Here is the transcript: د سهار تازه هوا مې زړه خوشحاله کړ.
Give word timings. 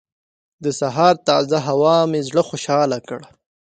د 0.63 0.65
سهار 0.79 1.15
تازه 1.27 1.57
هوا 1.67 1.97
مې 2.11 2.19
زړه 2.29 2.41
خوشحاله 2.49 2.97
کړ. 3.07 3.19